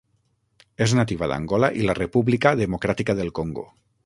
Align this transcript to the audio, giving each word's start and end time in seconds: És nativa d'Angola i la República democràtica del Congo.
És 0.85 0.95
nativa 0.99 1.29
d'Angola 1.33 1.69
i 1.83 1.87
la 1.91 1.97
República 2.01 2.55
democràtica 2.63 3.19
del 3.23 3.35
Congo. 3.43 3.71